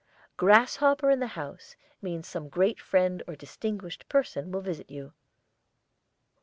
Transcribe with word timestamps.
GRASSHOPPER 0.37 1.11
in 1.11 1.19
the 1.19 1.27
house 1.37 1.75
means 2.01 2.27
some 2.27 2.49
great 2.49 2.81
friend 2.81 3.21
or 3.27 3.35
distinguished 3.35 4.09
person 4.09 4.49
will 4.51 4.61
visit 4.61 4.89
you. 4.89 5.13